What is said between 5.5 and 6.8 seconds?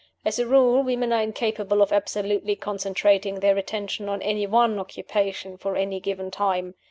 for any given time.